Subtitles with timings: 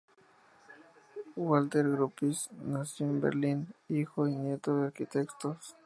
[1.35, 5.75] Walter Gropius nació en Berlín, hijo y nieto de arquitectos.